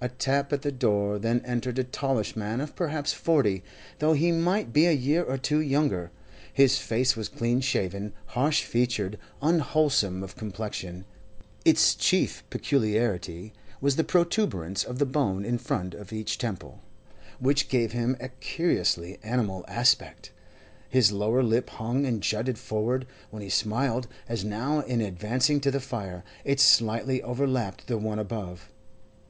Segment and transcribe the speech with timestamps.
[0.00, 3.62] A tap at the door, then entered a tallish man of perhaps forty,
[3.98, 6.10] though he might be a year or two younger.
[6.50, 11.04] His face was clean shaven, harsh featured, unwholesome of complexion;
[11.62, 13.52] its chief peculiarity
[13.82, 16.80] was the protuberance of the bone in front of each temple,
[17.38, 20.32] which gave him a curiously animal aspect.
[20.88, 25.70] His lower lip hung and jutted forward; when he smiled, as now in advancing to
[25.70, 28.70] the fire, it slightly overlapped the one above.